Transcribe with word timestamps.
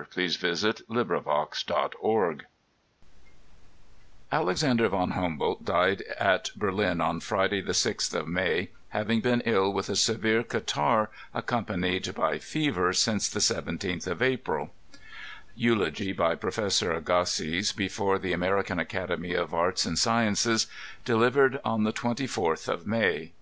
ŌĆö 0.00 0.06
Aleocander 1.02 1.18
von 1.22 1.26
Humboldt 1.26 2.44
Alexander 4.32 4.88
von 4.88 5.10
Humboldt 5.10 5.62
died 5.62 6.00
at 6.18 6.50
Berlin 6.56 7.02
on 7.02 7.20
Friday 7.20 7.60
the 7.60 7.74
jrixth 7.74 8.14
of 8.18 8.26
May, 8.26 8.70
having 8.96 9.20
been 9.20 9.42
ill 9.44 9.70
with 9.70 9.90
a 9.90 9.96
severe 9.96 10.42
catarrh 10.42 11.08
accompanied. 11.34 12.14
by 12.14 12.38
fever 12.38 12.94
since 12.94 13.28
the 13.28 13.40
17th 13.40 14.06
of 14.06 14.22
April. 14.22 14.72
Eulogy 15.54 16.12
by 16.12 16.34
Prof. 16.34 16.56
Agassiz, 16.80 17.72
before 17.72 18.18
the 18.18 18.32
American 18.32 18.78
Academy 18.78 19.34
of 19.34 19.52
Aria 19.52 19.74
ana 19.84 19.98
Sciences, 19.98 20.66
delivered 21.04 21.60
on 21.62 21.84
the 21.84 21.92
24th 21.92 22.68
of 22.68 22.86
May. 22.86 23.32